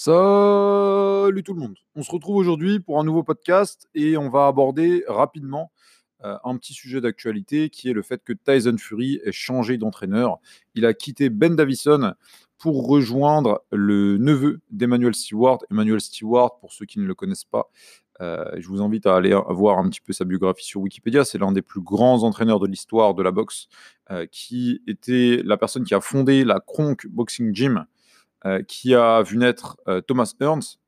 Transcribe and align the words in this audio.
Salut 0.00 1.42
tout 1.42 1.54
le 1.54 1.58
monde. 1.58 1.74
On 1.96 2.04
se 2.04 2.12
retrouve 2.12 2.36
aujourd'hui 2.36 2.78
pour 2.78 3.00
un 3.00 3.04
nouveau 3.04 3.24
podcast 3.24 3.88
et 3.96 4.16
on 4.16 4.30
va 4.30 4.46
aborder 4.46 5.02
rapidement 5.08 5.72
euh, 6.22 6.36
un 6.44 6.56
petit 6.56 6.72
sujet 6.72 7.00
d'actualité 7.00 7.68
qui 7.68 7.90
est 7.90 7.92
le 7.92 8.02
fait 8.02 8.22
que 8.22 8.32
Tyson 8.32 8.76
Fury 8.78 9.20
ait 9.24 9.32
changé 9.32 9.76
d'entraîneur. 9.76 10.38
Il 10.76 10.86
a 10.86 10.94
quitté 10.94 11.30
Ben 11.30 11.56
Davison 11.56 12.12
pour 12.58 12.86
rejoindre 12.86 13.64
le 13.72 14.18
neveu 14.18 14.60
d'Emmanuel 14.70 15.16
Stewart. 15.16 15.58
Emmanuel 15.68 16.00
Stewart, 16.00 16.60
pour 16.60 16.72
ceux 16.72 16.86
qui 16.86 17.00
ne 17.00 17.04
le 17.04 17.16
connaissent 17.16 17.42
pas, 17.42 17.68
euh, 18.20 18.44
je 18.56 18.68
vous 18.68 18.80
invite 18.80 19.04
à 19.04 19.16
aller 19.16 19.36
voir 19.48 19.80
un 19.80 19.88
petit 19.88 20.00
peu 20.00 20.12
sa 20.12 20.24
biographie 20.24 20.64
sur 20.64 20.80
Wikipédia. 20.80 21.24
C'est 21.24 21.38
l'un 21.38 21.50
des 21.50 21.62
plus 21.62 21.80
grands 21.80 22.22
entraîneurs 22.22 22.60
de 22.60 22.68
l'histoire 22.68 23.14
de 23.14 23.22
la 23.24 23.32
boxe, 23.32 23.66
euh, 24.12 24.26
qui 24.30 24.80
était 24.86 25.42
la 25.44 25.56
personne 25.56 25.82
qui 25.82 25.94
a 25.96 26.00
fondé 26.00 26.44
la 26.44 26.60
Kronk 26.60 27.08
Boxing 27.08 27.52
Gym 27.52 27.84
euh, 28.46 28.62
qui 28.62 28.94
a 28.94 29.20
vu 29.22 29.36
naître 29.36 29.78
euh, 29.88 30.00
Thomas 30.00 30.32
Hearns 30.40 30.78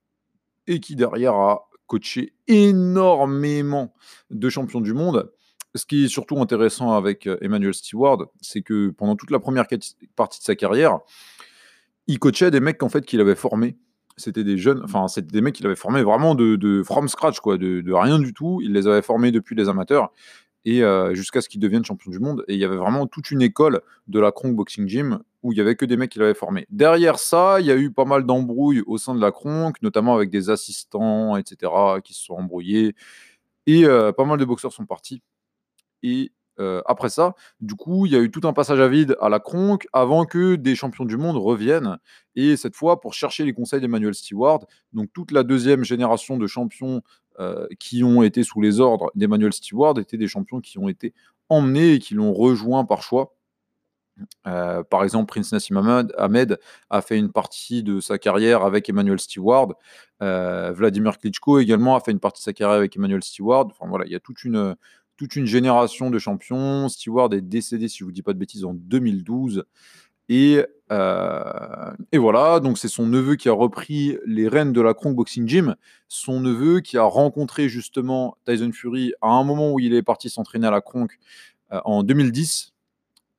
et 0.69 0.79
qui 0.79 0.95
derrière 0.95 1.35
a 1.35 1.69
coaché 1.89 2.33
énormément 2.47 3.93
de 4.31 4.49
champions 4.49 4.81
du 4.81 4.95
monde. 4.95 5.33
Ce 5.75 5.85
qui 5.85 6.05
est 6.05 6.09
surtout 6.09 6.41
intéressant 6.41 6.93
avec 6.93 7.27
euh, 7.27 7.39
Emmanuel 7.41 7.75
Stewart, 7.75 8.27
c'est 8.41 8.63
que 8.63 8.91
pendant 8.91 9.17
toute 9.17 9.33
la 9.33 9.41
première 9.41 9.67
partie 10.15 10.39
de 10.39 10.45
sa 10.45 10.55
carrière, 10.55 11.01
il 12.07 12.21
coachait 12.21 12.53
des 12.53 12.61
mecs 12.61 12.85
en 12.85 12.89
fait 12.89 13.05
qu'il 13.05 13.21
avait 13.21 13.35
formés. 13.35 13.77
C'était 14.17 14.45
des 14.45 14.57
jeunes, 14.57 14.83
enfin 14.85 15.09
c'était 15.09 15.33
des 15.33 15.41
mecs 15.41 15.57
qu'il 15.57 15.67
avait 15.67 15.75
formés 15.75 16.05
vraiment 16.05 16.37
de, 16.37 16.83
from 16.85 17.09
scratch 17.09 17.41
quoi, 17.41 17.59
de, 17.59 17.93
rien 17.93 18.21
du 18.21 18.33
tout. 18.33 18.61
Il 18.63 18.75
les 18.75 18.87
avait 18.87 19.03
formés 19.03 19.33
depuis 19.33 19.57
les 19.57 19.69
amateurs 19.69 20.13
et 20.65 20.83
jusqu'à 21.15 21.41
ce 21.41 21.49
qu'il 21.49 21.59
devienne 21.59 21.85
champion 21.85 22.11
du 22.11 22.19
monde. 22.19 22.45
Et 22.47 22.55
il 22.55 22.61
y 22.61 22.65
avait 22.65 22.77
vraiment 22.77 23.07
toute 23.07 23.31
une 23.31 23.41
école 23.43 23.81
de 24.09 24.21
la 24.21 24.31
Kronk 24.31 24.55
Boxing 24.55 24.87
Gym 24.87 25.21
où 25.43 25.53
il 25.53 25.59
y 25.59 25.61
avait 25.61 25.77
que 25.77 25.85
des 25.85 25.97
mecs 25.97 26.11
qui 26.11 26.19
l'avaient 26.19 26.35
formé. 26.35 26.67
Derrière 26.71 27.19
ça, 27.19 27.61
il 27.61 27.67
y 27.67 27.71
a 27.71 27.77
eu 27.77 27.91
pas 27.91 28.05
mal 28.05 28.25
d'embrouilles 28.25 28.83
au 28.87 28.99
sein 28.99 29.15
de 29.15 29.21
la 29.21 29.33
Kronk, 29.33 29.81
notamment 29.83 30.15
avec 30.15 30.31
des 30.31 30.51
assistants, 30.51 31.37
etc., 31.37 31.73
qui 32.05 32.15
se 32.15 32.25
sont 32.25 32.35
embrouillés. 32.35 32.95
Et 33.67 33.85
euh, 33.85 34.13
pas 34.13 34.25
mal 34.25 34.39
de 34.39 34.45
boxeurs 34.45 34.73
sont 34.73 34.87
partis. 34.87 35.23
Et 36.03 36.33
euh, 36.59 36.83
après 36.85 37.09
ça, 37.09 37.35
du 37.61 37.75
coup, 37.75 38.07
il 38.07 38.13
y 38.13 38.17
a 38.17 38.21
eu 38.21 38.31
tout 38.31 38.47
un 38.47 38.53
passage 38.53 38.81
à 38.81 38.89
vide 38.89 39.17
à 39.21 39.29
la 39.29 39.41
Kronk 39.41 39.87
avant 39.93 40.27
que 40.27 40.57
des 40.57 40.75
champions 40.75 41.07
du 41.07 41.17
monde 41.17 41.37
reviennent. 41.37 41.99
Et 42.35 42.57
cette 42.57 42.77
fois, 42.77 43.01
pour 43.01 43.15
chercher 43.15 43.45
les 43.45 43.55
conseils 43.55 43.81
d'Emmanuel 43.81 44.15
Stewart, 44.15 44.67
donc 44.93 45.11
toute 45.13 45.33
la 45.33 45.43
deuxième 45.43 45.85
génération 45.85 46.37
de 46.37 46.47
champions 46.47 47.03
euh, 47.39 47.67
qui 47.79 48.05
ont 48.05 48.23
été 48.23 48.43
sous 48.43 48.61
les 48.61 48.81
ordres 48.81 49.11
d'Emmanuel 49.15 49.53
Stewart 49.53 49.99
étaient 49.99 50.19
des 50.19 50.29
champions 50.29 50.61
qui 50.61 50.79
ont 50.79 50.89
été 50.89 51.15
emmenés 51.49 51.95
et 51.95 51.99
qui 51.99 52.15
l'ont 52.15 52.35
rejoint 52.35 52.85
par 52.85 53.03
choix. 53.03 53.35
Euh, 54.47 54.83
par 54.83 55.05
exemple, 55.05 55.27
Prince 55.27 55.53
Nassim 55.53 55.77
Ahmed 56.17 56.59
a 56.91 57.03
fait 57.03 57.19
une 57.19 57.31
partie 57.31 57.83
de 57.83 58.01
sa 58.01 58.19
carrière 58.19 58.63
avec 58.65 58.89
Emmanuel 58.89 59.21
Stewart. 59.21 59.75
Euh, 60.23 60.73
Vladimir 60.73 61.19
Klitschko 61.19 61.59
également 61.59 61.97
a 61.97 62.01
fait 62.01 62.13
une 62.13 62.21
partie 62.21 62.41
de 62.41 62.45
sa 62.45 62.53
carrière 62.53 62.79
avec 62.79 62.97
Emmanuel 62.97 63.23
Stewart. 63.23 63.67
Enfin 63.71 63.87
voilà, 63.89 64.07
il 64.07 64.13
y 64.13 64.17
a 64.17 64.21
toute 64.21 64.45
une, 64.45 64.77
toute 65.17 65.37
une 65.37 65.47
génération 65.47 66.11
de 66.11 66.19
champions. 66.19 66.89
Stewart 66.89 67.33
est 67.33 67.41
décédé, 67.41 67.89
si 67.89 67.99
je 67.99 68.05
ne 68.05 68.09
vous 68.09 68.13
dis 68.13 68.23
pas 68.23 68.33
de 68.33 68.39
bêtises, 68.39 68.65
en 68.65 68.75
2012. 68.75 69.65
Et, 70.31 70.65
euh, 70.93 71.93
et, 72.13 72.19
voilà, 72.19 72.61
donc 72.61 72.79
c'est 72.79 72.87
son 72.87 73.05
neveu 73.05 73.35
qui 73.35 73.49
a 73.49 73.53
repris 73.53 74.17
les 74.25 74.47
rênes 74.47 74.73
de 74.73 74.81
la 74.81 74.95
Kronk 74.95 75.17
Boxing 75.17 75.49
Gym. 75.49 75.75
Son 76.07 76.39
neveu 76.39 76.79
qui 76.79 76.97
a 76.99 77.03
rencontré 77.03 77.69
justement 77.69 78.37
Tyson 78.47 78.71
Fury 78.73 79.13
à 79.23 79.31
un 79.31 79.43
moment 79.43 79.73
où 79.73 79.81
il 79.81 79.93
est 79.93 80.03
parti 80.03 80.31
s'entraîner 80.31 80.69
à 80.69 80.71
la 80.71 80.81
Kronk 80.81 81.19
euh, 81.73 81.81
en 81.85 82.05
2010. 82.05 82.73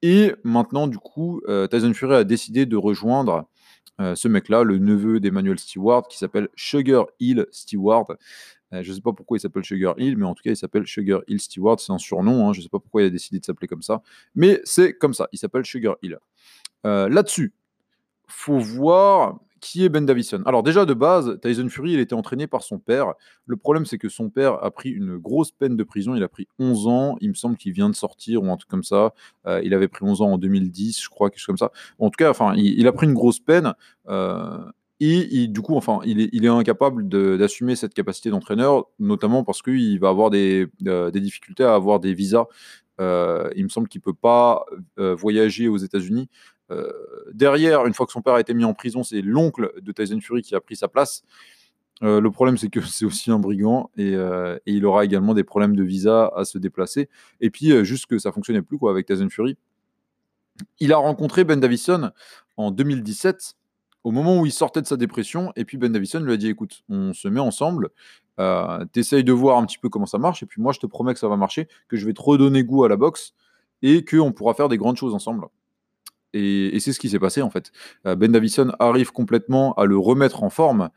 Et 0.01 0.33
maintenant, 0.43 0.87
du 0.87 0.97
coup, 0.97 1.41
euh, 1.47 1.67
Tyson 1.67 1.93
Fury 1.93 2.15
a 2.15 2.23
décidé 2.23 2.65
de 2.65 2.77
rejoindre 2.77 3.47
ce 4.15 4.27
mec-là, 4.27 4.63
le 4.63 4.79
neveu 4.79 5.19
d'Emmanuel 5.19 5.59
Stewart, 5.59 6.07
qui 6.07 6.17
s'appelle 6.17 6.49
Sugar 6.55 7.05
Hill 7.19 7.45
Stewart. 7.51 8.07
je 8.71 8.77
ne 8.77 8.95
sais 8.95 9.01
pas 9.01 9.13
pourquoi 9.13 9.37
il 9.37 9.39
s'appelle 9.39 9.63
Sugar 9.63 9.93
Hill, 9.99 10.17
mais 10.17 10.25
en 10.25 10.33
tout 10.33 10.41
cas, 10.41 10.49
il 10.49 10.57
s'appelle 10.57 10.87
Sugar 10.87 11.21
Hill 11.27 11.39
Stewart. 11.39 11.79
C'est 11.79 11.91
un 11.91 11.99
surnom. 11.99 12.49
Hein, 12.49 12.53
je 12.53 12.61
ne 12.61 12.63
sais 12.63 12.69
pas 12.69 12.79
pourquoi 12.79 13.03
il 13.03 13.05
a 13.05 13.09
décidé 13.11 13.39
de 13.39 13.45
s'appeler 13.45 13.67
comme 13.67 13.83
ça. 13.83 14.01
Mais 14.33 14.59
c'est 14.63 14.97
comme 14.97 15.13
ça. 15.13 15.27
Il 15.33 15.37
s'appelle 15.37 15.65
Sugar 15.65 15.97
Hill. 16.01 16.17
Euh, 16.85 17.09
là-dessus, 17.09 17.53
faut 18.27 18.57
voir 18.57 19.39
qui 19.61 19.85
est 19.85 19.89
Ben 19.89 20.05
Davison? 20.05 20.41
Alors 20.45 20.63
déjà 20.63 20.85
de 20.85 20.93
base, 20.93 21.39
Tyson 21.41 21.69
Fury, 21.69 21.93
il 21.93 21.99
était 21.99 22.15
entraîné 22.15 22.47
par 22.47 22.63
son 22.63 22.79
père. 22.79 23.13
Le 23.45 23.55
problème, 23.55 23.85
c'est 23.85 23.99
que 23.99 24.09
son 24.09 24.29
père 24.29 24.61
a 24.63 24.71
pris 24.71 24.89
une 24.89 25.17
grosse 25.17 25.51
peine 25.51 25.77
de 25.77 25.83
prison. 25.83 26.15
Il 26.15 26.23
a 26.23 26.27
pris 26.27 26.47
11 26.59 26.87
ans. 26.87 27.17
Il 27.21 27.29
me 27.29 27.33
semble 27.35 27.55
qu'il 27.55 27.71
vient 27.71 27.89
de 27.89 27.95
sortir 27.95 28.43
ou 28.43 28.51
un 28.51 28.57
truc 28.57 28.69
comme 28.69 28.83
ça. 28.83 29.13
Euh, 29.45 29.61
il 29.63 29.73
avait 29.73 29.87
pris 29.87 30.03
11 30.03 30.21
ans 30.21 30.31
en 30.33 30.37
2010, 30.37 31.01
je 31.01 31.09
crois, 31.09 31.29
quelque 31.29 31.39
chose 31.39 31.45
comme 31.45 31.57
ça. 31.57 31.71
En 31.99 32.09
tout 32.09 32.17
cas, 32.17 32.31
enfin, 32.31 32.53
il, 32.55 32.85
a 32.87 32.91
pris 32.91 33.05
une 33.05 33.13
grosse 33.13 33.39
peine. 33.39 33.73
Euh, 34.09 34.57
et 34.99 35.47
du 35.47 35.61
coup, 35.61 35.75
enfin, 35.75 35.99
il 36.05 36.21
est, 36.21 36.29
il 36.31 36.47
incapable 36.47 37.07
d'assumer 37.07 37.75
cette 37.75 37.93
capacité 37.93 38.29
d'entraîneur, 38.29 38.85
notamment 38.99 39.43
parce 39.43 39.63
qu'il 39.63 39.99
va 39.99 40.09
avoir 40.09 40.29
des, 40.29 40.67
des, 40.79 41.11
difficultés 41.19 41.63
à 41.63 41.73
avoir 41.73 41.99
des 41.99 42.13
visas. 42.13 42.45
il 42.99 43.63
me 43.63 43.69
semble 43.69 43.87
qu'il 43.87 43.97
ne 43.99 44.03
peut 44.03 44.13
pas 44.13 44.63
voyager 44.97 45.67
aux 45.67 45.77
États-Unis 45.77 46.29
euh, 46.29 46.60
derrière, 47.33 47.85
une 47.85 47.93
fois 47.93 48.05
que 48.05 48.11
son 48.11 48.21
père 48.21 48.35
a 48.35 48.39
été 48.39 48.53
mis 48.53 48.65
en 48.65 48.73
prison, 48.73 49.03
c'est 49.03 49.21
l'oncle 49.21 49.71
de 49.81 49.91
Tyson 49.91 50.19
Fury 50.21 50.41
qui 50.41 50.55
a 50.55 50.61
pris 50.61 50.75
sa 50.75 50.87
place. 50.87 51.23
Euh, 52.03 52.19
le 52.19 52.31
problème, 52.31 52.57
c'est 52.57 52.69
que 52.69 52.81
c'est 52.81 53.05
aussi 53.05 53.31
un 53.31 53.39
brigand 53.39 53.89
euh, 53.99 54.57
et, 54.65 54.73
il 54.73 54.85
aura 54.85 55.05
également 55.05 55.33
des 55.33 55.43
problèmes 55.43 55.75
de 55.75 55.83
visa 55.83 56.31
à 56.35 56.45
se 56.45 56.57
déplacer. 56.57 57.09
Et 57.39 57.49
puis, 57.49 57.83
juste 57.85 58.07
que 58.07 58.17
ça 58.17 58.31
fonctionnait 58.31 58.61
plus 58.61 58.77
quoi, 58.77 58.91
avec 58.91 59.05
Tyson 59.07 59.29
Fury. 59.29 59.57
Il 60.79 60.93
a 60.93 60.97
rencontré 60.97 61.43
Ben 61.43 61.59
Davison 61.59 62.11
en 62.57 62.71
2017, 62.71 63.55
au 64.03 64.11
moment 64.11 64.39
où 64.39 64.45
il 64.45 64.51
sortait 64.51 64.81
de 64.81 64.87
sa 64.87 64.97
dépression. 64.97 65.51
Et 65.55 65.65
puis, 65.65 65.77
Ben 65.77 65.91
Davison 65.91 66.19
lui 66.19 66.33
a 66.33 66.37
dit 66.37 66.49
Écoute, 66.49 66.83
on 66.89 67.13
se 67.13 67.27
met 67.27 67.39
ensemble, 67.39 67.89
euh, 68.39 68.83
t'essayes 68.91 69.23
de 69.23 69.31
voir 69.31 69.57
un 69.57 69.65
petit 69.65 69.77
peu 69.77 69.89
comment 69.89 70.05
ça 70.05 70.17
marche. 70.17 70.43
Et 70.43 70.45
puis, 70.45 70.61
moi, 70.61 70.73
je 70.73 70.79
te 70.79 70.87
promets 70.87 71.13
que 71.13 71.19
ça 71.19 71.27
va 71.27 71.37
marcher, 71.37 71.67
que 71.87 71.97
je 71.97 72.05
vais 72.05 72.13
te 72.13 72.21
redonner 72.21 72.63
goût 72.63 72.83
à 72.83 72.89
la 72.89 72.97
boxe 72.97 73.33
et 73.81 74.05
qu'on 74.05 74.31
pourra 74.31 74.53
faire 74.53 74.69
des 74.69 74.77
grandes 74.77 74.97
choses 74.97 75.13
ensemble. 75.13 75.47
Et, 76.33 76.79
c'est 76.79 76.93
ce 76.93 76.99
qui 76.99 77.09
s'est 77.09 77.19
passé 77.19 77.41
en 77.41 77.49
fait. 77.49 77.71
Euh, 78.05 78.15
ben 78.15 78.31
Davison 78.31 78.71
arrive 78.79 79.11
complètement 79.11 79.73
à 79.73 79.85
le 79.85 79.97
remettre 79.97 80.43
en 80.43 80.49
forme. 80.49 80.89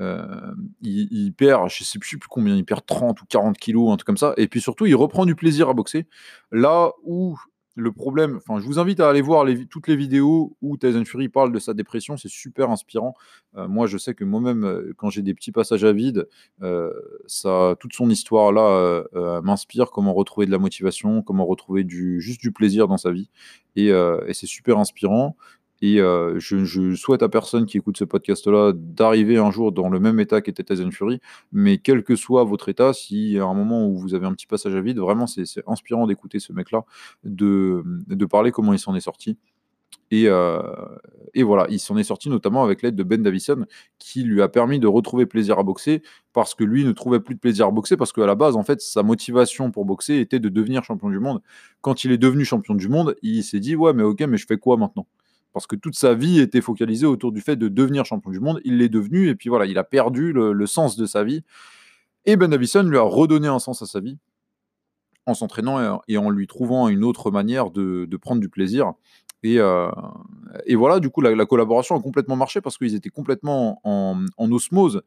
Euh, 0.00 0.52
il, 0.80 1.32
perd, 1.32 1.68
je 1.70 1.82
sais 1.82 1.98
plus 1.98 2.18
combien, 2.30 2.54
il 2.54 2.64
perd 2.64 2.86
30 2.86 3.20
ou 3.20 3.24
40 3.26 3.58
kilos, 3.58 3.92
un 3.92 3.96
truc 3.96 4.06
comme 4.06 4.16
ça. 4.16 4.32
Et 4.36 4.46
puis 4.46 4.60
surtout, 4.60 4.86
il 4.86 4.94
reprend 4.94 5.26
du 5.26 5.34
plaisir 5.34 5.68
à 5.68 5.74
boxer. 5.74 6.06
Là 6.52 6.92
où 7.04 7.36
le 7.78 7.92
problème, 7.92 8.38
enfin, 8.38 8.60
je 8.60 8.66
vous 8.66 8.80
invite 8.80 8.98
à 8.98 9.08
aller 9.08 9.22
voir 9.22 9.46
toutes 9.70 9.86
les 9.86 9.94
vidéos 9.94 10.56
où 10.62 10.76
Tyson 10.76 11.04
Fury 11.04 11.28
parle 11.28 11.52
de 11.52 11.60
sa 11.60 11.74
dépression, 11.74 12.16
c'est 12.16 12.28
super 12.28 12.70
inspirant. 12.70 13.14
Euh, 13.56 13.68
moi, 13.68 13.86
je 13.86 13.96
sais 13.98 14.14
que 14.14 14.24
moi-même, 14.24 14.64
euh, 14.64 14.92
quand 14.96 15.10
j'ai 15.10 15.22
des 15.22 15.32
petits 15.32 15.52
passages 15.52 15.84
à 15.84 15.92
vide, 15.92 16.28
euh, 16.62 16.92
ça, 17.26 17.76
toute 17.78 17.92
son 17.92 18.10
histoire 18.10 18.50
là 18.52 19.04
m'inspire. 19.42 19.90
Comment 19.90 20.12
retrouver 20.12 20.46
de 20.46 20.50
la 20.50 20.58
motivation, 20.58 21.22
comment 21.22 21.46
retrouver 21.46 21.84
du, 21.84 22.20
juste 22.20 22.40
du 22.40 22.50
plaisir 22.50 22.88
dans 22.88 22.96
sa 22.96 23.12
vie, 23.12 23.30
et 23.76 23.92
c'est 24.32 24.46
super 24.46 24.78
inspirant. 24.78 25.36
Et 25.80 26.00
euh, 26.00 26.38
je, 26.38 26.94
souhaite 26.94 27.22
à 27.22 27.28
personne 27.28 27.66
qui 27.66 27.78
écoute 27.78 27.98
ce 27.98 28.04
podcast-là 28.04 28.72
d'arriver 28.74 29.38
un 29.38 29.50
jour 29.50 29.70
dans 29.70 29.88
le 29.88 30.00
même 30.00 30.18
état 30.18 30.40
qu'était 30.40 30.64
Tyson 30.64 30.90
Fury. 30.90 31.20
Mais 31.52 31.78
quel 31.78 32.02
que 32.02 32.16
soit 32.16 32.44
votre 32.44 32.68
état, 32.68 32.92
si 32.92 33.38
à 33.38 33.44
un 33.44 33.54
moment 33.54 33.86
où 33.86 33.96
vous 33.96 34.14
avez 34.14 34.26
un 34.26 34.32
petit 34.32 34.46
passage 34.46 34.74
à 34.74 34.80
vide, 34.80 34.98
vraiment, 34.98 35.26
c'est 35.26 35.44
inspirant 35.66 36.06
d'écouter 36.06 36.40
ce 36.40 36.52
mec-là, 36.52 36.84
de, 37.24 37.84
parler 38.28 38.50
comment 38.50 38.72
il 38.72 38.78
s'en 38.78 38.94
est 38.94 39.00
sorti. 39.00 39.38
Et, 40.10 40.24
euh, 40.26 40.62
et, 41.34 41.42
voilà, 41.42 41.66
il 41.70 41.78
s'en 41.78 41.96
est 41.98 42.04
sorti 42.04 42.30
notamment 42.30 42.64
avec 42.64 42.82
l'aide 42.82 42.96
de 42.96 43.02
Ben 43.02 43.22
Davison, 43.22 43.66
qui 43.98 44.22
lui 44.22 44.42
a 44.42 44.48
permis 44.48 44.78
de 44.80 44.86
retrouver 44.86 45.26
plaisir 45.26 45.58
à 45.58 45.62
boxer, 45.62 46.02
parce 46.32 46.54
que 46.54 46.64
lui 46.64 46.84
ne 46.84 46.92
trouvait 46.92 47.20
plus 47.20 47.34
de 47.34 47.40
plaisir 47.40 47.66
à 47.66 47.70
boxer, 47.70 47.96
parce 47.96 48.12
qu'à 48.12 48.26
la 48.26 48.34
base, 48.34 48.56
en 48.56 48.64
fait, 48.64 48.80
sa 48.80 49.02
motivation 49.02 49.70
pour 49.70 49.84
boxer 49.84 50.16
était 50.18 50.40
de 50.40 50.48
devenir 50.48 50.82
champion 50.82 51.10
du 51.10 51.18
monde. 51.20 51.42
Quand 51.82 52.04
il 52.04 52.12
est 52.12 52.18
devenu 52.18 52.44
champion 52.44 52.74
du 52.74 52.88
monde, 52.88 53.16
il 53.22 53.44
s'est 53.44 53.60
dit, 53.60 53.76
ouais, 53.76 53.92
mais 53.92 54.02
ok, 54.02 54.20
mais 54.22 54.38
je 54.38 54.46
fais 54.46 54.58
quoi 54.58 54.76
maintenant? 54.78 55.06
Parce 55.52 55.66
que 55.66 55.76
toute 55.76 55.94
sa 55.96 56.14
vie 56.14 56.40
était 56.40 56.60
focalisée 56.60 57.06
autour 57.06 57.32
du 57.32 57.40
fait 57.40 57.56
de 57.56 57.68
devenir 57.68 58.04
champion 58.04 58.30
du 58.30 58.40
monde. 58.40 58.60
Il 58.64 58.78
l'est 58.78 58.88
devenu, 58.88 59.28
et 59.28 59.34
puis 59.34 59.48
voilà, 59.48 59.66
il 59.66 59.78
a 59.78 59.84
perdu 59.84 60.32
le, 60.32 60.66
sens 60.66 60.96
de 60.96 61.06
sa 61.06 61.24
vie. 61.24 61.42
Et 62.24 62.36
Ben 62.36 62.50
Davison 62.50 62.82
lui 62.82 62.98
a 62.98 63.02
redonné 63.02 63.48
un 63.48 63.58
sens 63.58 63.82
à 63.82 63.86
sa 63.86 64.00
vie 64.00 64.18
en 65.26 65.34
s'entraînant 65.34 66.00
et, 66.08 66.16
en 66.16 66.30
lui 66.30 66.46
trouvant 66.46 66.88
une 66.88 67.04
autre 67.04 67.30
manière 67.30 67.70
de, 67.70 68.08
prendre 68.20 68.40
du 68.40 68.48
plaisir. 68.48 68.92
Et, 69.42 69.58
euh, 69.58 69.90
voilà, 70.74 71.00
du 71.00 71.10
coup, 71.10 71.20
la, 71.20 71.46
collaboration 71.46 71.96
a 71.96 72.00
complètement 72.00 72.36
marché 72.36 72.60
parce 72.60 72.78
qu'ils 72.78 72.94
étaient 72.94 73.10
complètement 73.10 73.80
en, 73.84 74.24
en 74.36 74.52
osmose. 74.52 75.02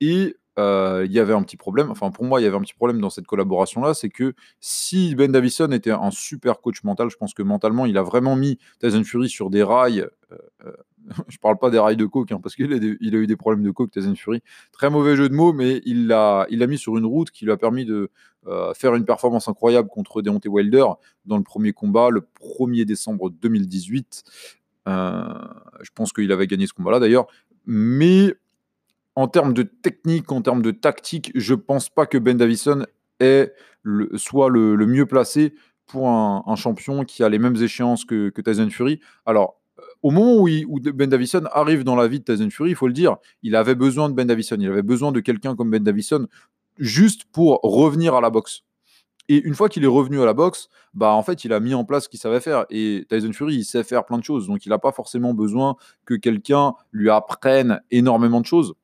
Et 0.00 0.36
euh, 0.58 1.04
il 1.06 1.12
y 1.12 1.20
avait 1.20 1.32
un 1.32 1.42
petit 1.42 1.56
problème, 1.56 1.90
enfin 1.90 2.10
pour 2.10 2.24
moi 2.24 2.40
il 2.40 2.44
y 2.44 2.46
avait 2.46 2.56
un 2.56 2.60
petit 2.60 2.74
problème 2.74 3.00
dans 3.00 3.08
cette 3.08 3.26
collaboration-là, 3.26 3.94
c'est 3.94 4.08
que 4.08 4.34
si 4.58 5.14
Ben 5.14 5.30
Davison 5.30 5.70
était 5.70 5.92
un 5.92 6.10
super 6.10 6.60
coach 6.60 6.82
mental, 6.82 7.08
je 7.08 7.16
pense 7.16 7.34
que 7.34 7.42
mentalement 7.42 7.86
il 7.86 7.96
a 7.96 8.02
vraiment 8.02 8.34
mis 8.34 8.58
Tyson 8.80 9.04
Fury 9.04 9.28
sur 9.28 9.48
des 9.48 9.62
rails, 9.62 10.08
euh, 10.32 10.36
euh, 10.66 10.72
je 11.28 11.38
parle 11.38 11.56
pas 11.56 11.70
des 11.70 11.78
rails 11.78 11.96
de 11.96 12.04
coke, 12.04 12.32
hein, 12.32 12.40
parce 12.42 12.56
qu'il 12.56 12.72
a, 12.72 12.76
a, 12.76 13.20
eu 13.20 13.26
des 13.28 13.36
problèmes 13.36 13.62
de 13.62 13.70
coke, 13.70 13.92
Tyson 13.92 14.16
Fury, 14.16 14.42
très 14.72 14.90
mauvais 14.90 15.14
jeu 15.14 15.28
de 15.28 15.34
mots, 15.34 15.52
mais 15.52 15.82
il 15.84 16.08
l'a 16.08 16.46
il 16.50 16.66
mis 16.66 16.78
sur 16.78 16.98
une 16.98 17.06
route 17.06 17.30
qui 17.30 17.44
lui 17.44 17.52
a 17.52 17.56
permis 17.56 17.84
de 17.84 18.10
faire 18.74 18.94
une 18.94 19.04
performance 19.04 19.48
incroyable 19.48 19.88
contre 19.88 20.22
Deontay 20.22 20.48
Wilder 20.48 20.86
dans 21.26 21.36
le 21.36 21.42
premier 21.42 21.72
combat, 21.72 22.08
le 22.08 22.26
1er 22.40 22.86
décembre 22.86 23.30
2018. 23.30 24.24
je 24.86 25.90
pense 25.94 26.12
qu'il 26.12 26.32
avait 26.32 26.46
gagné 26.46 26.66
ce 26.66 26.72
combat-là 26.72 27.00
d'ailleurs, 27.00 27.26
mais 27.66 28.34
en 29.16 29.28
termes 29.28 29.54
de 29.54 29.62
technique, 29.62 30.30
en 30.32 30.42
termes 30.42 30.62
de 30.62 30.70
tactique, 30.70 31.32
je 31.34 31.54
pense 31.54 31.88
pas 31.88 32.06
que 32.06 32.18
Ben 32.18 32.36
Davison 32.36 32.84
est 33.18 33.52
soit 34.16 34.48
le, 34.48 34.76
mieux 34.86 35.06
placé 35.06 35.54
pour 35.86 36.08
un, 36.08 36.56
champion 36.56 37.04
qui 37.04 37.24
a 37.24 37.28
les 37.28 37.38
mêmes 37.38 37.56
échéances 37.56 38.04
que, 38.04 38.30
que 38.30 38.40
Tyson 38.40 38.70
Fury. 38.70 39.00
Alors, 39.26 39.56
euh, 39.78 39.82
au 40.02 40.10
moment 40.10 40.36
où, 40.36 40.48
où, 40.48 40.80
Ben 40.80 41.08
Davison 41.08 41.42
arrive 41.52 41.84
dans 41.84 41.96
la 41.96 42.06
vie 42.06 42.20
de 42.20 42.24
Tyson 42.24 42.50
Fury, 42.50 42.70
il 42.70 42.76
faut 42.76 42.86
le 42.86 42.92
dire, 42.92 43.16
il 43.42 43.56
avait 43.56 43.74
besoin 43.74 44.08
de 44.08 44.14
Ben 44.14 44.26
Davison. 44.26 44.56
Il 44.58 44.68
avait 44.68 44.82
besoin 44.82 45.12
de 45.12 45.20
quelqu'un 45.20 45.56
comme 45.56 45.70
Ben 45.70 45.82
Davison 45.82 46.26
juste 46.78 47.24
pour 47.32 47.60
revenir 47.62 48.14
à 48.14 48.20
la 48.20 48.30
boxe. 48.30 48.62
Et 49.28 49.40
une 49.46 49.54
fois 49.54 49.68
qu'il 49.68 49.84
est 49.84 49.88
revenu 49.88 50.20
à 50.20 50.24
la 50.24 50.34
boxe, 50.34 50.68
bah 50.92 51.12
en 51.12 51.22
fait, 51.22 51.44
il 51.44 51.52
a 51.52 51.60
mis 51.60 51.72
en 51.72 51.84
place 51.84 52.04
ce 52.04 52.08
qu'il 52.08 52.18
savait 52.18 52.40
faire. 52.40 52.66
Et 52.68 53.06
Tyson 53.08 53.32
Fury, 53.32 53.54
il 53.54 53.64
sait 53.64 53.84
faire 53.84 54.04
plein 54.04 54.18
de 54.18 54.24
choses. 54.24 54.48
Donc, 54.48 54.66
il 54.66 54.70
n'a 54.70 54.78
pas 54.78 54.90
forcément 54.90 55.34
besoin 55.34 55.76
que 56.04 56.14
quelqu'un 56.14 56.74
lui 56.90 57.10
apprenne 57.10 57.80
énormément 57.92 58.40
de 58.40 58.46
choses. 58.46 58.74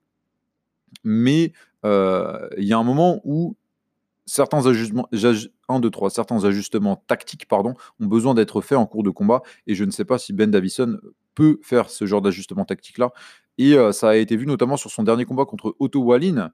Mais 1.07 1.53
euh, 1.85 2.49
il 2.59 2.65
y 2.65 2.73
a 2.73 2.79
un 2.79 2.83
moment 2.83 3.21
où 3.23 3.57
certains 4.27 4.67
ajustements, 4.67 5.09
1, 5.69 5.81
2, 5.81 5.89
3, 5.89 6.11
certains 6.11 6.45
ajustements 6.45 7.03
tactiques 7.07 7.47
pardon, 7.47 7.75
ont 8.01 8.07
besoin 8.07 8.35
d'être 8.35 8.61
faits 8.61 8.77
en 8.77 8.87
cours 8.87 9.05
de 9.05 9.11
combat. 9.11 9.43
Et 9.69 9.77
je 9.77 9.85
ne 9.85 9.93
sais 9.93 10.05
pas 10.05 10.19
si 10.19 10.33
Ben 10.33 10.51
Davison 10.51 10.99
peut 11.37 11.61
faire 11.63 11.91
ce 11.91 12.07
genre 12.07 12.21
d'ajustement 12.21 12.65
tactique-là. 12.65 13.13
Et 13.59 13.75
euh, 13.75 13.93
ça 13.93 14.11
a 14.11 14.17
été 14.17 14.37
vu 14.37 14.47
notamment 14.47 14.77
sur 14.77 14.91
son 14.91 15.05
dernier 15.05 15.25
combat 15.25 15.45
contre 15.45 15.77
Otto 15.79 16.01
Wallin. 16.01 16.51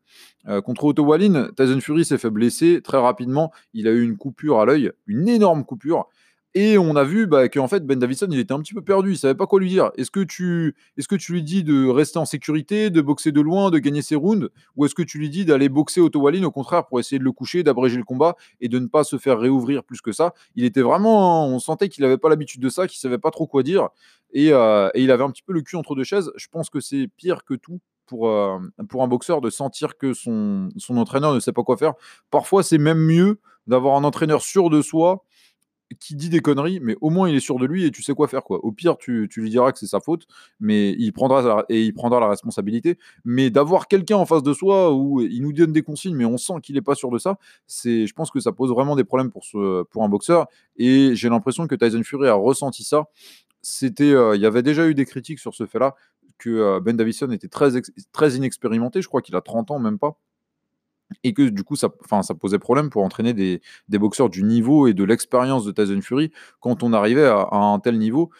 Euh, 0.48 0.60
contre 0.60 0.84
Otto 0.84 1.02
Wallin, 1.02 1.48
Tyson 1.56 1.80
Fury 1.80 2.04
s'est 2.04 2.18
fait 2.18 2.30
blesser 2.30 2.82
très 2.82 2.98
rapidement. 2.98 3.52
Il 3.72 3.88
a 3.88 3.90
eu 3.90 4.02
une 4.02 4.18
coupure 4.18 4.60
à 4.60 4.66
l'œil, 4.66 4.92
une 5.06 5.28
énorme 5.28 5.64
coupure. 5.64 6.08
Et 6.54 6.76
on 6.76 6.96
a 6.96 7.04
vu 7.04 7.26
bah, 7.26 7.48
qu'en 7.48 7.66
fait, 7.66 7.86
Ben 7.86 7.98
Davison, 7.98 8.26
il 8.30 8.38
était 8.38 8.52
un 8.52 8.60
petit 8.60 8.74
peu 8.74 8.82
perdu. 8.82 9.12
Il 9.12 9.18
savait 9.18 9.34
pas 9.34 9.46
quoi 9.46 9.58
lui 9.58 9.70
dire. 9.70 9.90
Est-ce 9.96 10.10
que, 10.10 10.20
tu, 10.20 10.76
est 10.98 11.06
que 11.06 11.16
tu 11.16 11.32
lui 11.32 11.42
dis 11.42 11.64
de 11.64 11.88
rester 11.88 12.18
en 12.18 12.26
sécurité, 12.26 12.90
de 12.90 13.00
boxer 13.00 13.32
de 13.32 13.40
loin, 13.40 13.70
de 13.70 13.78
gagner 13.78 14.02
ses 14.02 14.16
rounds 14.16 14.50
Ou 14.76 14.84
est-ce 14.84 14.94
que 14.94 15.02
tu 15.02 15.18
lui 15.18 15.30
dis 15.30 15.46
d'aller 15.46 15.70
boxer 15.70 16.02
Otto 16.02 16.20
Wallin, 16.20 16.44
au 16.44 16.50
contraire, 16.50 16.84
pour 16.84 17.00
essayer 17.00 17.18
de 17.18 17.24
le 17.24 17.32
coucher, 17.32 17.62
d'abréger 17.62 17.96
le 17.96 18.04
combat 18.04 18.36
et 18.60 18.68
de 18.68 18.78
ne 18.78 18.86
pas 18.86 19.02
se 19.02 19.16
faire 19.16 19.38
réouvrir 19.38 19.82
plus 19.82 20.02
que 20.02 20.12
ça? 20.12 20.34
Il 20.54 20.64
était 20.64 20.82
vraiment. 20.82 21.46
On 21.46 21.58
sentait 21.58 21.88
qu'il 21.88 22.02
n'avait 22.02 22.18
pas 22.18 22.28
l'habitude 22.28 22.60
de 22.60 22.68
ça, 22.68 22.86
qu'il 22.86 22.98
savait 22.98 23.18
pas 23.18 23.30
trop 23.30 23.46
quoi 23.46 23.62
dire. 23.62 23.88
Euh, 24.36 24.90
et, 24.94 25.02
il 25.02 25.10
avait 25.10 25.24
un 25.24 25.30
petit 25.30 25.42
peu 25.42 25.54
le 25.54 25.62
cul 25.62 25.76
entre 25.76 25.94
deux 25.94 26.04
chaises. 26.04 26.30
Je 26.36 26.48
pense 26.50 26.68
que 26.68 26.80
c'est 26.80 27.08
pire 27.16 27.44
que 27.44 27.54
tout 27.54 27.80
pour, 28.04 28.28
euh, 28.28 28.58
pour 28.90 29.02
un 29.02 29.08
boxeur 29.08 29.40
de 29.40 29.48
sentir 29.48 29.96
que 29.96 30.12
son, 30.12 30.68
son 30.76 30.98
entraîneur 30.98 31.32
ne 31.32 31.40
sait 31.40 31.52
pas 31.52 31.62
quoi 31.62 31.78
faire. 31.78 31.94
Parfois, 32.30 32.62
c'est 32.62 32.78
même 32.78 32.98
mieux 32.98 33.40
d'avoir 33.66 33.96
un 33.96 34.04
entraîneur 34.04 34.42
sûr 34.42 34.68
de 34.68 34.82
soi 34.82 35.24
qui 35.98 36.14
dit 36.14 36.28
des 36.28 36.40
conneries, 36.40 36.80
mais 36.80 36.96
au 37.00 37.10
moins 37.10 37.28
il 37.28 37.34
est 37.34 37.40
sûr 37.40 37.58
de 37.58 37.66
lui 37.66 37.84
et 37.84 37.90
tu 37.90 38.02
sais 38.02 38.14
quoi 38.14 38.28
faire. 38.28 38.44
Quoi. 38.44 38.64
Au 38.64 38.72
pire, 38.72 38.96
tu, 38.96 39.28
lui 39.36 39.50
diras 39.50 39.72
que 39.72 39.78
c'est 39.78 39.86
sa 39.86 40.00
faute, 40.00 40.26
mais 40.60 40.92
il 40.98 41.12
prendra 41.12 41.42
la, 41.42 41.64
et 41.68 41.82
il 41.82 41.92
prendra 41.92 42.20
la 42.20 42.28
responsabilité. 42.28 42.98
Mais 43.24 43.50
d'avoir 43.50 43.88
quelqu'un 43.88 44.16
en 44.16 44.26
face 44.26 44.42
de 44.42 44.52
soi 44.52 44.94
où 44.94 45.20
il 45.20 45.42
nous 45.42 45.52
donne 45.52 45.72
des 45.72 45.82
consignes, 45.82 46.16
mais 46.16 46.24
on 46.24 46.38
sent 46.38 46.54
qu'il 46.62 46.74
n'est 46.74 46.82
pas 46.82 46.94
sûr 46.94 47.10
de 47.10 47.18
ça, 47.18 47.38
c'est, 47.66 48.06
je 48.06 48.14
pense 48.14 48.30
que 48.30 48.40
ça 48.40 48.52
pose 48.52 48.70
vraiment 48.70 48.96
des 48.96 49.04
problèmes 49.04 49.30
pour, 49.30 49.44
pour 49.90 50.04
un 50.04 50.08
boxeur. 50.08 50.46
Et 50.76 51.14
j'ai 51.14 51.28
l'impression 51.28 51.66
que 51.66 51.74
Tyson 51.74 52.02
Fury 52.02 52.28
a 52.28 52.34
ressenti 52.34 52.84
ça. 52.84 53.06
C'était, 53.62 54.12
euh, 54.12 54.34
il 54.34 54.42
y 54.42 54.46
avait 54.46 54.62
déjà 54.62 54.88
eu 54.88 54.94
des 54.94 55.04
critiques 55.04 55.38
sur 55.38 55.54
ce 55.54 55.66
fait-là, 55.66 55.94
que 56.38 56.50
euh, 56.50 56.80
Ben 56.80 56.96
Davison 56.96 57.30
était 57.30 57.48
très, 57.48 57.70
très 58.10 58.34
inexpérimenté. 58.34 59.00
Je 59.02 59.08
crois 59.08 59.22
qu'il 59.22 59.36
a 59.36 59.40
30 59.40 59.70
ans, 59.70 59.78
même 59.78 59.98
pas 59.98 60.18
et 61.24 61.32
que 61.34 61.48
du 61.48 61.64
coup 61.64 61.76
ça, 61.76 61.90
ça 62.22 62.34
posait 62.34 62.58
problème 62.58 62.90
pour 62.90 63.04
entraîner 63.04 63.32
des, 63.34 63.60
boxeurs 63.88 64.30
du 64.30 64.42
niveau 64.42 64.86
et 64.86 64.94
de 64.94 65.04
l'expérience 65.04 65.64
de 65.64 65.72
Tyson 65.72 66.00
Fury 66.00 66.30
quand 66.60 66.82
on 66.82 66.92
arrivait 66.92 67.26
à, 67.26 67.48
un 67.52 67.78
tel 67.78 67.98
niveau. 67.98 68.30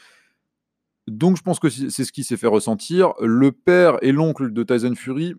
Donc 1.08 1.36
je 1.36 1.42
pense 1.42 1.58
que 1.58 1.68
c'est 1.68 2.04
ce 2.04 2.12
qui 2.12 2.24
s'est 2.24 2.36
fait 2.36 2.46
ressentir. 2.46 3.14
Le 3.20 3.52
père 3.52 3.98
et 4.02 4.12
l'oncle 4.12 4.52
de 4.52 4.62
Tyson 4.62 4.94
Fury 4.94 5.34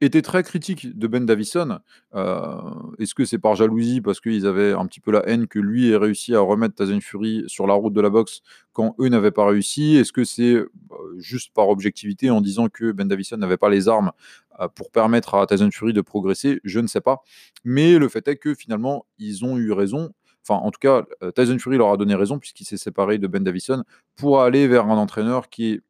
était 0.00 0.22
très 0.22 0.42
critique 0.42 0.96
de 0.96 1.06
Ben 1.06 1.24
Davison. 1.24 1.78
Euh, 2.14 2.60
est-ce 2.98 3.14
que 3.14 3.24
c'est 3.24 3.38
par 3.38 3.56
jalousie 3.56 4.00
parce 4.00 4.20
qu'ils 4.20 4.46
avaient 4.46 4.72
un 4.72 4.86
petit 4.86 5.00
peu 5.00 5.10
la 5.10 5.26
haine 5.26 5.46
que 5.46 5.58
lui 5.58 5.90
ait 5.90 5.96
réussi 5.96 6.34
à 6.34 6.40
remettre 6.40 6.74
Tyson 6.74 7.00
Fury 7.00 7.44
sur 7.46 7.66
la 7.66 7.74
route 7.74 7.94
de 7.94 8.00
la 8.00 8.10
boxe 8.10 8.42
quand 8.72 8.94
eux 9.00 9.08
n'avaient 9.08 9.30
pas 9.30 9.46
réussi? 9.46 9.96
Est-ce 9.96 10.12
que 10.12 10.24
c'est 10.24 10.54
euh, 10.54 10.68
juste 11.16 11.54
par 11.54 11.68
objectivité 11.68 12.28
en 12.30 12.40
disant 12.40 12.68
que 12.68 12.92
Ben 12.92 13.08
Davison 13.08 13.38
n'avait 13.38 13.56
pas 13.56 13.70
les 13.70 13.88
armes 13.88 14.12
euh, 14.60 14.68
pour 14.68 14.90
permettre 14.90 15.34
à 15.34 15.46
Tyson 15.46 15.70
Fury 15.72 15.94
de 15.94 16.02
progresser? 16.02 16.60
Je 16.64 16.80
ne 16.80 16.86
sais 16.86 17.00
pas. 17.00 17.22
Mais 17.64 17.98
le 17.98 18.08
fait 18.08 18.26
est 18.28 18.36
que 18.36 18.54
finalement, 18.54 19.06
ils 19.18 19.44
ont 19.44 19.56
eu 19.56 19.72
raison. 19.72 20.12
Enfin, 20.46 20.60
en 20.60 20.70
tout 20.70 20.78
cas, 20.78 21.04
Tyson 21.34 21.58
Fury 21.58 21.76
leur 21.76 21.90
a 21.90 21.96
donné 21.96 22.14
raison 22.14 22.38
puisqu'il 22.38 22.66
s'est 22.66 22.76
séparé 22.76 23.18
de 23.18 23.26
Ben 23.26 23.42
Davison 23.42 23.82
pour 24.14 24.42
aller 24.42 24.68
vers 24.68 24.86
un 24.86 24.96
entraîneur 24.96 25.48
qui 25.48 25.72
est 25.72 25.80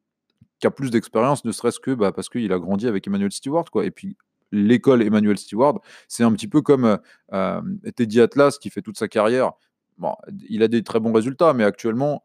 qui 0.59 0.67
a 0.67 0.71
plus 0.71 0.89
d'expérience, 0.89 1.45
ne 1.45 1.51
serait-ce 1.51 1.79
que 1.79 1.91
bah, 1.91 2.11
parce 2.11 2.29
qu'il 2.29 2.51
a 2.51 2.59
grandi 2.59 2.87
avec 2.87 3.07
Emmanuel 3.07 3.31
Stewart. 3.31 3.65
Quoi. 3.65 3.85
Et 3.85 3.91
puis, 3.91 4.17
l'école 4.51 5.01
Emmanuel 5.01 5.37
Stewart, 5.37 5.79
c'est 6.07 6.23
un 6.23 6.31
petit 6.33 6.47
peu 6.47 6.61
comme 6.61 6.85
euh, 6.85 6.97
euh, 7.33 7.61
Teddy 7.95 8.21
Atlas 8.21 8.57
qui 8.57 8.69
fait 8.69 8.81
toute 8.81 8.97
sa 8.97 9.07
carrière. 9.07 9.53
Bon, 9.97 10.13
il 10.49 10.63
a 10.63 10.67
des 10.67 10.83
très 10.83 10.99
bons 10.99 11.13
résultats, 11.13 11.53
mais 11.53 11.63
actuellement, 11.63 12.23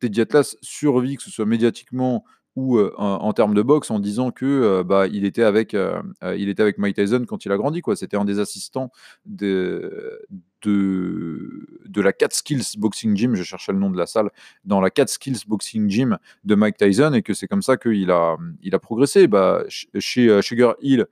Teddy 0.00 0.22
Atlas 0.22 0.56
survit, 0.62 1.16
que 1.16 1.22
ce 1.22 1.30
soit 1.30 1.46
médiatiquement 1.46 2.24
ou 2.56 2.78
euh, 2.78 2.92
en, 2.96 3.32
termes 3.32 3.54
de 3.54 3.62
boxe, 3.62 3.90
en 3.90 4.00
disant 4.00 4.32
que 4.32 4.82
bah, 4.82 5.06
il, 5.06 5.24
était 5.24 5.44
avec, 5.44 5.72
il 5.74 6.48
était 6.48 6.62
avec 6.62 6.78
Mike 6.78 6.96
Tyson 6.96 7.24
quand 7.28 7.44
il 7.44 7.52
a 7.52 7.56
grandi. 7.56 7.80
C'était 7.94 8.16
un 8.16 8.24
des 8.24 8.38
assistants 8.38 8.90
de, 9.24 10.26
de, 10.62 11.66
de 11.86 12.00
la 12.00 12.12
Skills 12.30 12.78
Boxing 12.78 13.16
Gym, 13.16 13.34
je 13.34 13.42
cherchais 13.42 13.72
le 13.72 13.78
nom 13.78 13.90
de 13.90 13.98
la 13.98 14.06
salle, 14.06 14.30
dans 14.64 14.80
la 14.80 14.90
Skills 15.06 15.40
Boxing 15.46 15.88
Gym 15.88 16.18
de 16.44 16.54
Mike 16.54 16.76
Tyson, 16.76 17.12
et 17.14 17.22
que 17.22 17.34
c'est 17.34 17.48
comme 17.48 17.62
ça 17.62 17.76
qu'il 17.76 18.10
a, 18.10 18.36
il 18.62 18.74
a 18.74 18.78
progressé. 18.78 19.26
Bah, 19.26 19.64
chez 19.68 20.28
euh, 20.28 20.42
Sugar 20.42 20.74
Hill, 20.80 21.06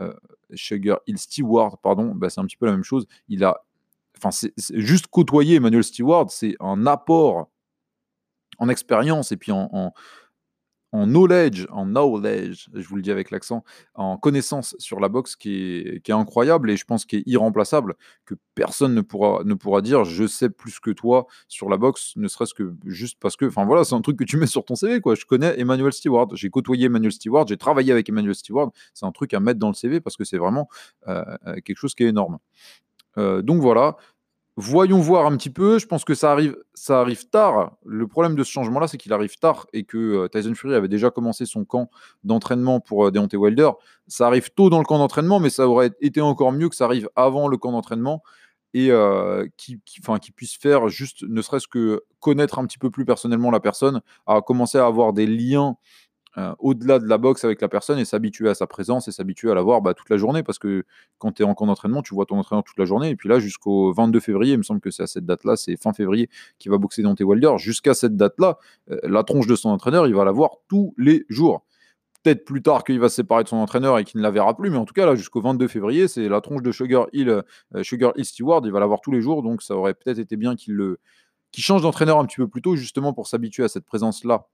euh, 0.00 0.12
Sugar 0.54 1.00
Hill 1.06 1.18
Stewart, 1.18 1.78
pardon, 1.78 2.14
bah, 2.14 2.30
c'est 2.30 2.40
un 2.40 2.46
petit 2.46 2.56
peu 2.56 2.66
la 2.66 2.72
même 2.72 2.84
chose. 2.84 3.06
Il 3.28 3.44
a, 3.44 3.64
juste 4.74 5.08
côtoyer 5.08 5.56
Emmanuel 5.56 5.84
Stewart, 5.84 6.30
c'est 6.30 6.56
un 6.60 6.86
apport 6.86 7.50
en 8.58 8.68
expérience 8.68 9.32
et 9.32 9.36
puis 9.36 9.50
en 9.52 9.92
knowledge, 11.06 11.66
en 11.70 11.86
knowledge, 11.86 12.68
je 12.72 12.86
vous 12.86 12.96
le 12.96 13.02
dis 13.02 13.10
avec 13.10 13.30
l'accent, 13.30 13.64
en 13.94 14.16
connaissance 14.16 14.76
sur 14.78 15.00
la 15.00 15.08
boxe 15.08 15.36
qui 15.36 15.54
est, 15.54 16.00
qui 16.02 16.10
est, 16.10 16.14
incroyable 16.14 16.70
et 16.70 16.76
je 16.76 16.84
pense 16.84 17.04
qui 17.04 17.16
est 17.16 17.22
irremplaçable, 17.26 17.94
que 18.24 18.34
personne 18.54 18.94
ne 18.94 19.00
pourra, 19.00 19.42
ne 19.44 19.54
pourra 19.54 19.82
dire 19.82 20.04
je 20.04 20.26
sais 20.26 20.50
plus 20.50 20.78
que 20.80 20.90
toi 20.90 21.26
sur 21.48 21.68
la 21.68 21.76
boxe, 21.76 22.12
ne 22.16 22.28
serait-ce 22.28 22.54
que 22.54 22.74
juste 22.86 23.18
parce 23.20 23.36
que, 23.36 23.46
enfin 23.46 23.64
voilà, 23.64 23.84
c'est 23.84 23.94
un 23.94 24.00
truc 24.00 24.16
que 24.16 24.24
tu 24.24 24.36
mets 24.36 24.46
sur 24.46 24.64
ton 24.64 24.76
CV, 24.76 25.00
quoi. 25.00 25.14
Je 25.14 25.24
connais 25.24 25.58
Emmanuel 25.58 25.92
Stewart, 25.92 26.28
j'ai 26.34 26.50
côtoyé 26.50 26.86
Emmanuel 26.86 27.12
Stewart, 27.12 27.46
j'ai 27.48 27.56
travaillé 27.56 27.92
avec 27.92 28.08
Emmanuel 28.08 28.34
Stewart, 28.34 28.70
c'est 28.94 29.06
un 29.06 29.12
truc 29.12 29.34
à 29.34 29.40
mettre 29.40 29.58
dans 29.58 29.68
le 29.68 29.74
CV 29.74 30.00
parce 30.00 30.16
que 30.16 30.24
c'est 30.24 30.38
vraiment 30.38 30.68
euh, 31.08 31.24
euh, 31.46 31.56
quelque 31.64 31.78
chose 31.78 31.94
qui 31.94 32.04
est 32.04 32.08
énorme. 32.08 32.38
Euh, 33.18 33.42
donc 33.42 33.60
voilà, 33.60 33.96
Voyons 34.56 35.00
voir 35.00 35.26
un 35.26 35.36
petit 35.36 35.50
peu. 35.50 35.80
Je 35.80 35.86
pense 35.86 36.04
que 36.04 36.14
ça 36.14 36.30
arrive, 36.30 36.56
ça 36.74 37.00
arrive 37.00 37.28
tard. 37.28 37.76
Le 37.84 38.06
problème 38.06 38.36
de 38.36 38.44
ce 38.44 38.52
changement-là, 38.52 38.86
c'est 38.86 38.98
qu'il 38.98 39.12
arrive 39.12 39.36
tard 39.36 39.66
et 39.72 39.82
que 39.82 39.98
euh, 39.98 40.28
Tyson 40.28 40.54
Fury 40.54 40.74
avait 40.74 40.88
déjà 40.88 41.10
commencé 41.10 41.44
son 41.44 41.64
camp 41.64 41.90
d'entraînement 42.22 42.78
pour 42.78 43.06
euh, 43.06 43.10
Deontay 43.10 43.36
Wilder. 43.36 43.70
Ça 44.06 44.28
arrive 44.28 44.50
tôt 44.50 44.70
dans 44.70 44.78
le 44.78 44.84
camp 44.84 44.98
d'entraînement, 44.98 45.40
mais 45.40 45.50
ça 45.50 45.66
aurait 45.66 45.90
été 46.00 46.20
encore 46.20 46.52
mieux 46.52 46.68
que 46.68 46.76
ça 46.76 46.84
arrive 46.84 47.08
avant 47.16 47.48
le 47.48 47.56
camp 47.56 47.72
d'entraînement 47.72 48.22
et 48.74 48.90
euh, 48.90 49.46
qui, 49.56 49.80
qui, 49.84 50.00
qui, 50.20 50.32
puisse 50.32 50.56
faire 50.56 50.88
juste, 50.88 51.22
ne 51.22 51.40
serait-ce 51.42 51.68
que 51.68 52.02
connaître 52.18 52.58
un 52.58 52.66
petit 52.66 52.78
peu 52.78 52.90
plus 52.90 53.04
personnellement 53.04 53.52
la 53.52 53.60
personne, 53.60 54.02
à 54.26 54.40
commencer 54.40 54.78
à 54.78 54.86
avoir 54.86 55.12
des 55.12 55.26
liens 55.26 55.76
euh, 56.36 56.52
au-delà 56.58 56.98
de 56.98 57.06
la 57.06 57.16
boxe 57.16 57.44
avec 57.44 57.60
la 57.60 57.68
personne 57.68 57.98
et 57.98 58.04
s'habituer 58.04 58.48
à 58.48 58.54
sa 58.54 58.66
présence 58.66 59.06
et 59.06 59.12
s'habituer 59.12 59.50
à 59.50 59.54
la 59.54 59.62
voir 59.62 59.82
bah, 59.82 59.94
toute 59.94 60.10
la 60.10 60.16
journée 60.16 60.42
parce 60.42 60.58
que 60.58 60.84
quand 61.18 61.32
tu 61.32 61.42
es 61.42 61.44
en 61.44 61.54
camp 61.54 61.66
d'entraînement, 61.66 62.02
tu 62.02 62.14
vois 62.14 62.26
ton 62.26 62.38
entraîneur 62.38 62.64
toute 62.64 62.78
la 62.78 62.84
journée. 62.84 63.10
Et 63.10 63.16
puis 63.16 63.28
là, 63.28 63.38
jusqu'au 63.38 63.92
22 63.92 64.18
février, 64.18 64.54
il 64.54 64.58
me 64.58 64.62
semble 64.64 64.80
que 64.80 64.90
c'est 64.90 65.04
à 65.04 65.06
cette 65.06 65.26
date-là, 65.26 65.56
c'est 65.56 65.76
fin 65.76 65.92
février 65.92 66.28
qui 66.58 66.68
va 66.68 66.78
boxer 66.78 67.02
dans 67.02 67.14
tes 67.14 67.22
Wilder. 67.24 67.52
Jusqu'à 67.58 67.94
cette 67.94 68.16
date-là, 68.16 68.58
euh, 68.90 68.98
la 69.04 69.22
tronche 69.22 69.46
de 69.46 69.54
son 69.54 69.70
entraîneur, 69.70 70.06
il 70.08 70.14
va 70.14 70.24
la 70.24 70.32
voir 70.32 70.50
tous 70.68 70.94
les 70.98 71.24
jours. 71.28 71.64
Peut-être 72.24 72.44
plus 72.44 72.62
tard 72.62 72.84
qu'il 72.84 72.98
va 72.98 73.08
se 73.08 73.16
séparer 73.16 73.44
de 73.44 73.48
son 73.48 73.58
entraîneur 73.58 73.98
et 73.98 74.04
qu'il 74.04 74.18
ne 74.18 74.22
la 74.22 74.30
verra 74.30 74.56
plus, 74.56 74.70
mais 74.70 74.78
en 74.78 74.86
tout 74.86 74.94
cas, 74.94 75.06
là, 75.06 75.14
jusqu'au 75.14 75.40
22 75.40 75.68
février, 75.68 76.08
c'est 76.08 76.28
la 76.28 76.40
tronche 76.40 76.62
de 76.62 76.72
Sugar 76.72 77.06
Hill, 77.12 77.28
euh, 77.28 77.82
Sugar 77.82 78.12
Hill 78.16 78.24
Stewart, 78.24 78.62
il 78.64 78.72
va 78.72 78.80
la 78.80 78.86
voir 78.86 79.00
tous 79.02 79.12
les 79.12 79.20
jours, 79.20 79.42
donc 79.42 79.62
ça 79.62 79.76
aurait 79.76 79.94
peut-être 79.94 80.18
été 80.18 80.36
bien 80.36 80.56
qu'il 80.56 80.74
le 80.74 80.98
change 81.56 81.82
d'entraîneur 81.82 82.18
un 82.18 82.24
petit 82.24 82.36
peu 82.36 82.48
plus 82.48 82.62
tôt, 82.62 82.74
justement 82.74 83.12
pour 83.12 83.28
s'habituer 83.28 83.62
à 83.62 83.68
cette 83.68 83.84
présence-là 83.84 84.48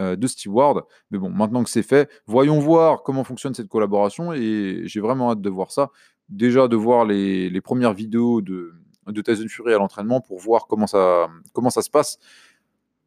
de 0.00 0.26
Steward. 0.26 0.84
Mais 1.10 1.18
bon, 1.18 1.30
maintenant 1.30 1.64
que 1.64 1.70
c'est 1.70 1.82
fait, 1.82 2.10
voyons 2.26 2.58
voir 2.58 3.02
comment 3.02 3.24
fonctionne 3.24 3.54
cette 3.54 3.68
collaboration 3.68 4.32
et 4.32 4.82
j'ai 4.84 5.00
vraiment 5.00 5.30
hâte 5.30 5.40
de 5.40 5.50
voir 5.50 5.70
ça. 5.70 5.90
Déjà 6.28 6.68
de 6.68 6.76
voir 6.76 7.04
les, 7.04 7.60
premières 7.60 7.94
vidéos 7.94 8.40
de, 8.40 8.74
de 9.06 9.22
Tyson 9.22 9.46
Fury 9.48 9.74
à 9.74 9.78
l'entraînement 9.78 10.20
pour 10.20 10.38
voir 10.38 10.66
comment 10.66 10.86
ça, 10.86 11.28
comment 11.52 11.70
ça 11.70 11.82
se 11.82 11.90
passe. 11.90 12.18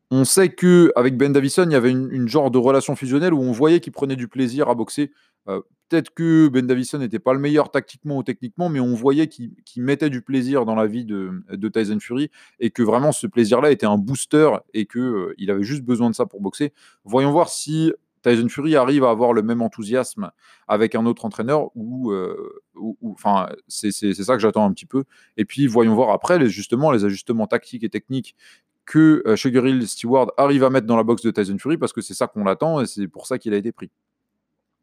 On 0.10 0.26
sait 0.26 0.50
que 0.50 0.92
avec 0.96 1.16
Ben 1.16 1.32
Davison, 1.32 1.64
il 1.66 1.72
y 1.72 1.76
avait 1.76 1.92
une, 1.92 2.12
une 2.12 2.28
genre 2.28 2.52
de 2.52 2.58
relation 2.58 2.96
fusionnelle 2.96 3.34
où 3.34 3.42
on 3.42 3.54
voyait 3.54 3.80
qu'il 3.80 3.94
prenait 3.94 4.18
du 4.18 4.28
plaisir 4.28 4.68
à 4.68 4.76
boxer. 4.76 5.12
Peut-être 5.46 6.14
que 6.14 6.48
Ben 6.48 6.66
Davison 6.66 7.00
n'était 7.00 7.20
pas 7.20 7.34
le 7.34 7.40
meilleur 7.40 7.70
tactiquement 7.70 8.18
ou 8.18 8.24
techniquement, 8.24 8.70
mais 8.70 8.80
on 8.80 8.94
voyait 8.94 9.28
qu'il 9.28 9.52
mettait 9.76 10.10
du 10.10 10.22
plaisir 10.22 10.64
dans 10.64 10.76
la 10.76 10.88
vie 10.88 11.04
de, 11.04 11.68
Tyson 11.68 12.00
Fury 12.00 12.32
et 12.62 12.70
que 12.70 12.82
vraiment 12.82 13.12
ce 13.12 13.28
plaisir-là 13.28 13.72
était 13.72 13.86
un 13.86 13.98
booster 13.98 14.52
et 14.74 14.86
qu'il 14.86 15.34
il 15.38 15.52
avait 15.52 15.64
juste 15.64 15.84
besoin 15.84 16.10
de 16.10 16.16
ça 16.16 16.26
pour 16.26 16.40
boxer. 16.40 16.72
Voyons 17.04 17.32
voir 17.32 17.50
si 17.50 17.92
Tyson 18.22 18.48
Fury 18.48 18.78
arrive 18.78 19.04
à 19.04 19.10
avoir 19.10 19.34
le 19.34 19.42
même 19.42 19.62
enthousiasme 19.62 20.32
avec 20.70 20.96
un 20.96 21.06
autre 21.06 21.26
entraîneur 21.26 21.72
ou, 21.76 22.14
enfin, 23.04 23.50
c'est 23.68 23.92
ça 23.92 24.36
que 24.36 24.42
j'attends 24.42 24.66
un 24.66 24.72
petit 24.72 24.86
peu. 24.86 25.04
Et 25.36 25.44
puis, 25.44 25.68
voyons 25.68 25.94
voir 25.94 26.12
après, 26.12 26.40
les, 26.40 26.48
justement, 26.48 26.92
les 26.92 27.04
ajustements 27.04 27.48
tactiques 27.48 27.84
et 27.84 27.90
techniques 27.90 28.36
que 28.86 29.24
euh, 29.28 29.36
Sugar 29.36 29.68
Hill 29.68 29.88
Stewart 29.88 30.32
arrive 30.38 30.64
à 30.64 30.70
mettre 30.70 30.88
dans 30.88 30.98
la 30.98 31.04
boxe 31.04 31.22
de 31.22 31.32
Tyson 31.32 31.58
Fury 31.60 31.78
parce 31.78 31.94
que 31.94 32.02
c'est 32.02 32.14
ça 32.14 32.28
qu'on 32.28 32.44
l'attend 32.44 32.82
et 32.82 32.86
c'est 32.86 33.08
pour 33.08 33.28
ça 33.28 33.38
qu'il 33.38 33.54
a 33.54 33.58
été 33.58 33.72
pris. 33.72 33.92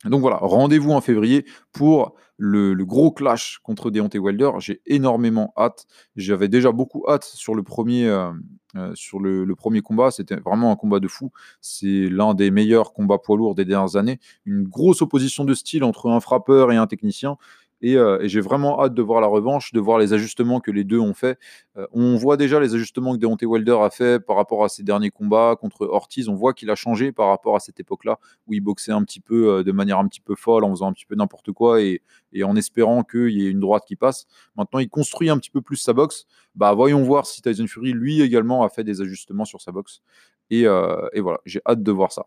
Donc 0.04 0.20
voilà, 0.20 0.36
rendez-vous 0.36 0.92
en 0.92 1.00
février 1.00 1.44
pour 1.72 2.14
le, 2.36 2.74
gros 2.84 3.10
clash 3.10 3.58
contre 3.62 3.90
Deontay 3.90 4.18
Wilder. 4.18 4.52
J'ai 4.58 4.80
énormément 4.86 5.52
hâte. 5.56 5.86
J'avais 6.14 6.48
déjà 6.48 6.70
beaucoup 6.70 7.04
hâte 7.08 7.24
sur 7.24 7.54
le 7.54 7.64
premier, 7.64 8.06
euh, 8.06 8.30
euh, 8.76 8.92
sur 8.94 9.18
le, 9.18 9.44
premier 9.56 9.80
combat. 9.80 10.12
C'était 10.12 10.36
vraiment 10.36 10.70
un 10.70 10.76
combat 10.76 11.00
de 11.00 11.08
fou. 11.08 11.32
C'est 11.60 12.08
l'un 12.08 12.34
des 12.34 12.52
meilleurs 12.52 12.92
combats 12.92 13.18
poids 13.18 13.36
lourds 13.36 13.56
des 13.56 13.64
dernières 13.64 13.96
années. 13.96 14.20
Une 14.46 14.62
grosse 14.62 15.02
opposition 15.02 15.44
de 15.44 15.52
style 15.52 15.82
entre 15.82 16.08
un 16.10 16.20
frappeur 16.20 16.70
et 16.70 16.76
un 16.76 16.86
technicien. 16.86 17.36
Euh, 17.84 18.20
et, 18.20 18.28
j'ai 18.28 18.40
vraiment 18.40 18.80
hâte 18.82 18.94
de 18.94 19.02
voir 19.02 19.20
la 19.20 19.26
revanche, 19.26 19.72
de 19.72 19.80
voir 19.80 19.98
les 19.98 20.12
ajustements 20.12 20.60
que 20.60 20.70
les 20.70 20.84
deux 20.84 20.98
ont 20.98 21.14
fait. 21.14 21.38
Euh, 21.76 21.86
on 21.92 22.16
voit 22.16 22.36
déjà 22.36 22.60
les 22.60 22.74
ajustements 22.74 23.14
que 23.14 23.18
Deontay 23.18 23.46
Wilder 23.46 23.78
a 23.80 23.90
fait 23.90 24.20
par 24.20 24.36
rapport 24.36 24.64
à 24.64 24.68
ses 24.68 24.82
derniers 24.82 25.10
combats 25.10 25.56
contre 25.60 25.86
Ortiz. 25.86 26.28
On 26.28 26.34
voit 26.34 26.54
qu'il 26.54 26.70
a 26.70 26.74
changé 26.74 27.12
par 27.12 27.28
rapport 27.28 27.56
à 27.56 27.60
cette 27.60 27.78
époque-là 27.80 28.18
où 28.46 28.54
il 28.54 28.60
boxait 28.60 28.92
un 28.92 29.02
petit 29.04 29.20
peu 29.20 29.48
euh, 29.48 29.62
de 29.62 29.72
manière 29.72 29.98
un 29.98 30.08
petit 30.08 30.20
peu 30.20 30.34
folle, 30.34 30.64
en 30.64 30.70
faisant 30.70 30.88
un 30.88 30.92
petit 30.92 31.06
peu 31.06 31.14
n'importe 31.14 31.52
quoi 31.52 31.80
et, 31.80 32.02
en 32.42 32.56
espérant 32.56 33.04
qu'il 33.04 33.30
y 33.30 33.46
ait 33.46 33.50
une 33.50 33.60
droite 33.60 33.84
qui 33.86 33.96
passe. 33.96 34.26
Maintenant, 34.56 34.80
il 34.80 34.88
construit 34.88 35.30
un 35.30 35.38
petit 35.38 35.50
peu 35.50 35.60
plus 35.60 35.76
sa 35.76 35.92
boxe. 35.92 36.26
Bah, 36.54 36.74
voyons 36.74 37.02
voir 37.02 37.26
si 37.26 37.42
Tyson 37.42 37.66
Fury, 37.66 37.92
lui 37.92 38.20
également, 38.20 38.64
a 38.64 38.68
fait 38.68 38.84
des 38.84 39.00
ajustements 39.00 39.44
sur 39.44 39.60
sa 39.60 39.72
boxe. 39.72 40.02
Et, 40.50 40.62
et 40.62 41.20
voilà, 41.20 41.40
j'ai 41.44 41.60
hâte 41.66 41.82
de 41.82 41.92
voir 41.92 42.12
ça. 42.12 42.26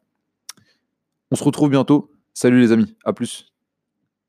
On 1.32 1.36
se 1.36 1.44
retrouve 1.44 1.70
bientôt. 1.70 2.12
Salut 2.34 2.60
les 2.60 2.72
amis, 2.72 2.96
à 3.04 3.14
plus. 3.14 3.51